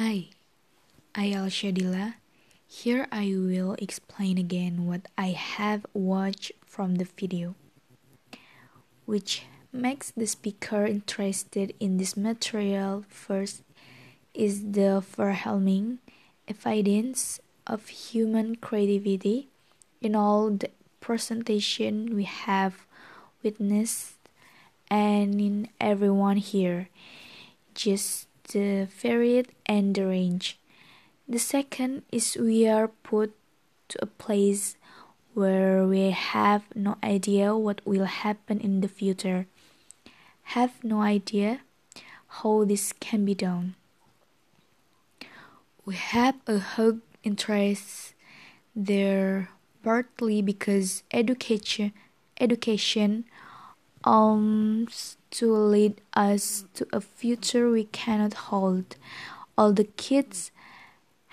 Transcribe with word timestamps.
Hi, 0.00 0.30
I 1.14 1.32
Al 1.32 1.52
Shadila. 1.52 2.14
Here 2.66 3.06
I 3.12 3.36
will 3.36 3.76
explain 3.76 4.38
again 4.38 4.86
what 4.86 5.02
I 5.18 5.36
have 5.36 5.84
watched 5.92 6.52
from 6.64 6.94
the 6.94 7.04
video, 7.04 7.54
which 9.04 9.42
makes 9.74 10.10
the 10.10 10.24
speaker 10.26 10.86
interested 10.86 11.74
in 11.78 11.98
this 11.98 12.16
material. 12.16 13.04
First 13.10 13.60
is 14.32 14.72
the 14.72 15.04
overwhelming 15.04 15.98
evidence 16.48 17.38
of 17.66 17.88
human 17.88 18.56
creativity 18.56 19.48
in 20.00 20.16
all 20.16 20.48
the 20.48 20.70
presentation 21.02 22.16
we 22.16 22.24
have 22.24 22.86
witnessed 23.42 24.16
and 24.88 25.38
in 25.38 25.68
everyone 25.78 26.38
here. 26.38 26.88
Just 27.74 28.29
the 28.52 28.86
varied 28.86 29.48
and 29.66 29.94
the 29.94 30.06
range. 30.06 30.58
The 31.28 31.38
second 31.38 32.02
is 32.10 32.36
we 32.36 32.66
are 32.66 32.88
put 32.88 33.34
to 33.88 34.02
a 34.02 34.06
place 34.06 34.76
where 35.34 35.86
we 35.86 36.10
have 36.10 36.64
no 36.74 36.98
idea 37.02 37.56
what 37.56 37.80
will 37.86 38.04
happen 38.04 38.58
in 38.60 38.80
the 38.80 38.88
future, 38.88 39.46
have 40.54 40.82
no 40.82 41.02
idea 41.02 41.60
how 42.42 42.64
this 42.64 42.92
can 42.92 43.24
be 43.24 43.34
done. 43.34 43.74
We 45.84 45.94
have 45.94 46.36
a 46.46 46.58
hug 46.58 47.00
interest 47.22 48.14
there 48.74 49.50
partly 49.82 50.42
because 50.42 51.02
education 51.12 51.92
education 52.40 53.24
Um, 54.02 54.12
alms 54.12 55.18
to 55.32 55.52
lead 55.52 56.00
us 56.14 56.64
to 56.74 56.86
a 56.92 57.00
future 57.00 57.70
we 57.70 57.84
cannot 57.84 58.48
hold. 58.48 58.96
All 59.58 59.72
the 59.72 59.84
kids 59.84 60.50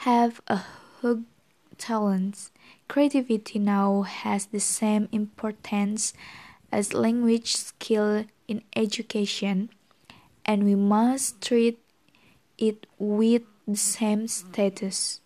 have 0.04 0.42
a 0.48 0.64
hug 1.02 1.24
talents. 1.78 2.52
Creativity 2.90 3.60
now 3.60 4.02
has 4.02 4.48
the 4.48 4.60
same 4.60 5.08
importance 5.12 6.14
as 6.70 6.94
language 6.94 7.56
skill 7.56 8.26
in 8.48 8.62
education, 8.76 9.70
and 10.46 10.64
we 10.64 10.76
must 10.76 11.42
treat 11.42 11.80
it 12.58 12.86
with 13.00 13.44
the 13.66 13.78
same 13.78 14.28
status. 14.28 15.22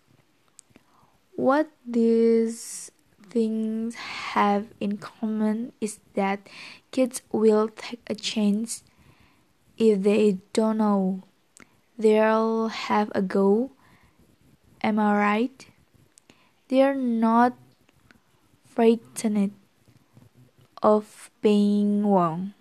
What 1.34 1.70
these 1.84 2.91
things 3.32 3.94
have 4.28 4.68
in 4.78 4.98
common 4.98 5.72
is 5.80 6.00
that 6.12 6.46
kids 6.92 7.22
will 7.32 7.68
take 7.68 8.04
a 8.06 8.14
chance 8.14 8.84
if 9.78 10.02
they 10.02 10.36
don't 10.52 10.76
know. 10.76 11.24
They'll 11.96 12.68
have 12.68 13.10
a 13.14 13.22
go. 13.22 13.72
Am 14.82 14.98
I 14.98 15.16
right? 15.16 15.66
They're 16.68 16.94
not 16.94 17.56
frightened 18.68 19.52
of 20.82 21.30
being 21.40 22.04
wrong. 22.04 22.52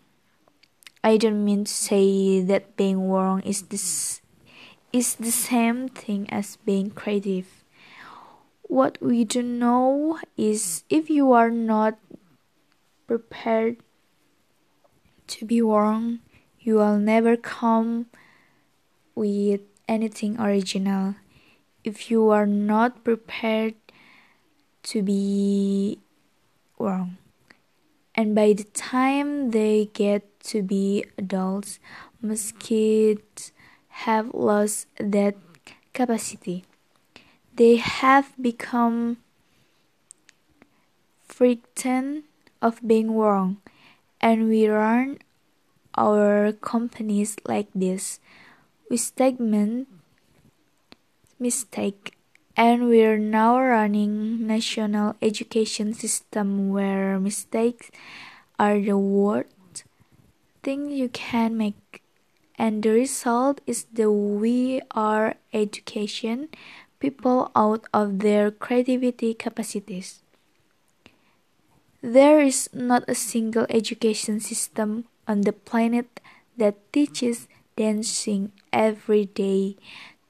I 1.04 1.18
don't 1.18 1.44
mean 1.44 1.66
to 1.66 1.72
say 1.72 2.42
that 2.42 2.78
being 2.78 3.10
wrong 3.10 3.42
is 3.42 3.64
this 3.64 4.22
is 4.94 5.16
the 5.16 5.32
same 5.32 5.90
thing 5.90 6.30
as 6.30 6.58
being 6.64 6.92
creative. 6.92 7.61
What 8.72 9.04
we 9.04 9.26
do 9.26 9.44
know 9.44 10.18
is 10.38 10.86
if 10.90 11.10
you 11.10 11.34
are 11.34 11.52
not 11.52 12.00
prepared 13.06 13.84
to 15.28 15.44
be 15.44 15.62
wrong, 15.62 16.20
you 16.58 16.76
will 16.76 16.98
never 16.98 17.36
come 17.36 18.06
with 19.14 19.60
anything 19.90 20.40
original. 20.40 21.16
If 21.84 22.10
you 22.10 22.30
are 22.30 22.46
not 22.46 23.04
prepared 23.04 23.76
to 24.84 25.04
be 25.04 26.00
wrong. 26.80 27.18
And 28.16 28.34
by 28.34 28.54
the 28.54 28.72
time 28.72 29.52
they 29.52 29.92
get 29.92 30.24
to 30.56 30.64
be 30.64 31.04
adults, 31.18 31.82
most 32.22 32.58
kids 32.60 33.52
have 34.08 34.34
lost 34.34 34.88
that 34.96 35.36
capacity 35.92 36.64
they 37.56 37.76
have 37.78 38.34
become 38.42 39.18
frightened 41.26 42.24
of 42.62 42.80
being 42.86 43.16
wrong, 43.16 43.58
and 44.20 44.48
we 44.50 44.68
run 44.68 45.20
our 45.96 46.52
companies 46.52 47.36
like 47.46 47.68
this. 47.74 48.20
We 48.90 48.98
stagnate 48.98 49.88
mistake. 51.42 52.14
And 52.56 52.88
we're 52.88 53.18
now 53.18 53.60
running 53.60 54.46
national 54.46 55.16
education 55.22 55.94
system 55.94 56.70
where 56.70 57.20
mistakes 57.20 57.90
are 58.60 58.80
the 58.80 58.98
worst 58.98 59.84
thing 60.62 60.92
you 60.92 61.10
can 61.10 61.58
make. 61.58 62.04
And 62.60 62.84
the 62.84 62.92
result 62.92 63.62
is 63.66 63.88
the 63.92 64.12
we 64.12 64.82
are 64.92 65.36
education 65.54 66.50
people 67.02 67.52
out 67.56 67.84
of 67.94 68.20
their 68.20 68.52
creativity 68.52 69.34
capacities. 69.34 70.22
There 72.02 72.40
is 72.40 72.70
not 72.72 73.04
a 73.10 73.16
single 73.16 73.66
education 73.70 74.40
system 74.40 75.06
on 75.28 75.42
the 75.42 75.54
planet 75.54 76.22
that 76.58 76.78
teaches 76.94 77.48
dancing 77.76 78.52
every 78.72 79.26
day 79.26 79.76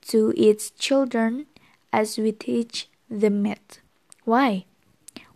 to 0.08 0.34
its 0.36 0.72
children 0.72 1.46
as 1.92 2.18
we 2.18 2.32
teach 2.32 2.90
the 3.10 3.30
math. 3.30 3.80
Why? 4.24 4.66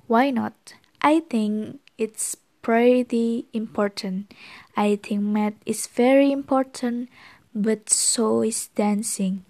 Why 0.07 0.31
not? 0.31 0.75
I 1.01 1.21
think 1.29 1.79
it's 1.97 2.35
pretty 2.61 3.47
important. 3.53 4.33
I 4.75 4.99
think 5.01 5.21
math 5.21 5.59
is 5.65 5.87
very 5.87 6.31
important, 6.31 7.09
but 7.53 7.89
so 7.89 8.41
is 8.41 8.67
dancing. 8.75 9.43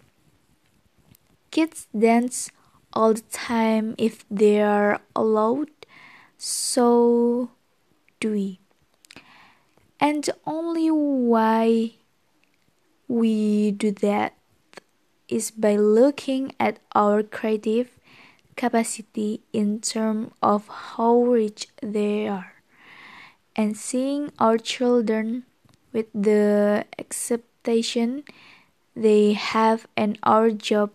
Kids 1.55 1.87
dance 1.97 2.51
all 2.91 3.13
the 3.13 3.23
time 3.31 3.95
if 3.97 4.25
they 4.29 4.61
are 4.61 4.99
allowed, 5.15 5.71
so 6.37 7.49
do 8.19 8.31
we. 8.31 8.59
And 9.97 10.25
the 10.25 10.35
only 10.45 10.91
way 10.91 11.95
we 13.07 13.71
do 13.71 13.91
that 14.03 14.35
is 15.29 15.49
by 15.49 15.77
looking 15.77 16.51
at 16.59 16.79
our 16.93 17.23
creative 17.23 17.87
capacity 18.57 19.39
in 19.53 19.79
terms 19.79 20.33
of 20.43 20.67
how 20.67 21.23
rich 21.23 21.69
they 21.81 22.27
are 22.27 22.55
and 23.55 23.77
seeing 23.77 24.29
our 24.39 24.57
children 24.57 25.45
with 25.93 26.07
the 26.13 26.83
acceptation 26.99 28.25
they 28.93 29.31
have 29.31 29.87
and 29.95 30.19
our 30.23 30.51
job 30.51 30.91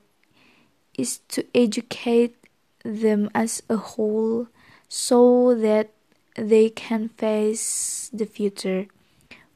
is 1.00 1.18
to 1.28 1.44
educate 1.54 2.36
them 2.84 3.30
as 3.34 3.62
a 3.68 3.76
whole 3.76 4.48
so 4.88 5.54
that 5.54 5.90
they 6.36 6.70
can 6.70 7.08
face 7.08 8.10
the 8.12 8.26
future. 8.26 8.86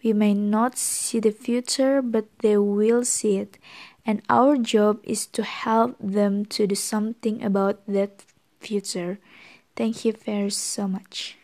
We 0.03 0.12
may 0.12 0.34
not 0.34 0.77
see 0.77 1.21
the 1.21 1.33
future, 1.33 2.03
but 2.03 2.27
they 2.41 2.59
will 2.59 3.04
see 3.04 3.38
it, 3.38 3.56
and 4.04 4.21
our 4.28 4.56
job 4.56 5.00
is 5.03 5.27
to 5.28 5.43
help 5.43 5.97
them 5.99 6.44
to 6.47 6.66
do 6.66 6.75
something 6.75 7.43
about 7.43 7.81
that 7.87 8.22
future. 8.60 9.19
Thank 9.77 10.04
you 10.04 10.12
very 10.12 10.50
so 10.50 10.87
much. 10.87 11.38